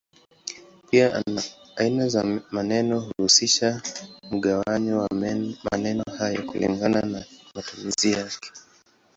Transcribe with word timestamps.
Pia 0.89 1.23
aina 1.75 2.07
za 2.09 2.41
maneno 2.51 2.99
huhusisha 2.99 3.81
mgawanyo 4.31 4.97
wa 4.99 5.07
maneno 5.71 6.03
hayo 6.17 6.43
kulingana 6.45 7.01
na 7.01 7.25
matumizi 7.55 8.11
yake. 8.11 8.51